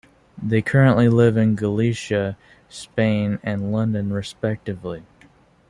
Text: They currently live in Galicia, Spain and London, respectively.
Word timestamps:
They 0.41 0.63
currently 0.63 1.09
live 1.09 1.37
in 1.37 1.53
Galicia, 1.55 2.35
Spain 2.69 3.37
and 3.43 3.71
London, 3.71 4.11
respectively. 4.11 5.03